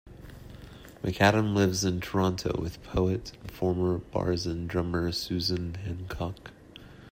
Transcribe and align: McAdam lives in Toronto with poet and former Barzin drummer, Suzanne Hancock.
McAdam 1.03 1.53
lives 1.53 1.85
in 1.85 1.99
Toronto 2.01 2.59
with 2.59 2.81
poet 2.83 3.33
and 3.39 3.51
former 3.51 3.99
Barzin 3.99 4.65
drummer, 4.67 5.11
Suzanne 5.11 5.75
Hancock. 5.75 6.49